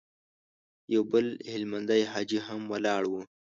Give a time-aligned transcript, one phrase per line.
[0.93, 3.13] يو بل هلمندی حاجي هم ولاړ و.